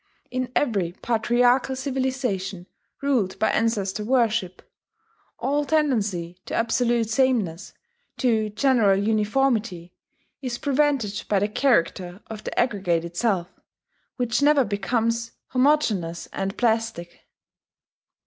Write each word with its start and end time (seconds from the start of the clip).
In 0.31 0.51
every 0.55 0.93
patriarchal 1.03 1.75
civilization 1.75 2.65
ruled 3.03 3.37
by 3.37 3.51
ancestor 3.51 4.03
worship, 4.03 4.63
all 5.37 5.63
tendency 5.63 6.39
to 6.47 6.55
absolute 6.55 7.07
sameness, 7.07 7.71
to 8.17 8.49
general 8.49 8.97
uniformity, 8.97 9.93
is 10.41 10.57
prevented 10.57 11.21
by 11.29 11.37
the 11.37 11.47
character 11.47 12.23
of 12.25 12.43
the 12.43 12.59
aggregate 12.59 13.05
itself, 13.05 13.59
which 14.15 14.41
never 14.41 14.63
becomes 14.65 15.33
homogeneous 15.49 16.25
and 16.33 16.57
plastic. 16.57 17.27